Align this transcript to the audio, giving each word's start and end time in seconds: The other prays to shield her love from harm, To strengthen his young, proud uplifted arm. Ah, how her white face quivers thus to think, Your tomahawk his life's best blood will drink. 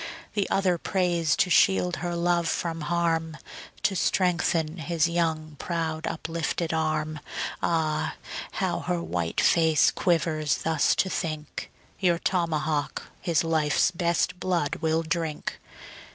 The 0.33 0.49
other 0.49 0.79
prays 0.79 1.35
to 1.35 1.51
shield 1.51 1.97
her 1.97 2.15
love 2.15 2.47
from 2.47 2.81
harm, 2.81 3.37
To 3.83 3.95
strengthen 3.95 4.77
his 4.77 5.07
young, 5.07 5.57
proud 5.59 6.07
uplifted 6.07 6.73
arm. 6.73 7.19
Ah, 7.61 8.15
how 8.53 8.79
her 8.79 9.03
white 9.03 9.39
face 9.39 9.91
quivers 9.91 10.63
thus 10.63 10.95
to 10.95 11.07
think, 11.11 11.69
Your 11.99 12.17
tomahawk 12.17 13.11
his 13.21 13.43
life's 13.43 13.91
best 13.91 14.39
blood 14.39 14.77
will 14.77 15.03
drink. 15.03 15.59